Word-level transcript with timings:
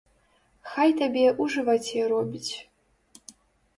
Хай 0.69 0.89
табе 1.01 1.25
ў 1.41 1.55
жываце 1.57 2.01
робіць! 2.15 2.51